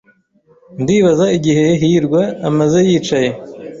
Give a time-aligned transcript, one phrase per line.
[0.81, 3.29] Ndibaza igihe hirwa amaze yicaye.